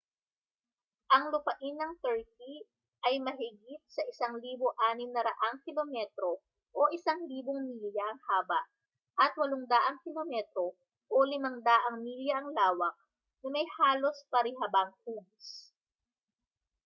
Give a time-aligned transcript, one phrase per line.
[1.15, 2.55] ang lupain ng turkey
[3.07, 4.01] ay mahigit sa
[4.33, 4.57] 1,600
[5.65, 6.31] kilometro
[6.73, 7.77] 1,000 mi
[8.09, 8.61] ang haba
[9.23, 9.69] at 800
[10.05, 10.33] km
[11.05, 12.95] 500 mi ang lawak
[13.45, 15.47] na may halos parihabang hugis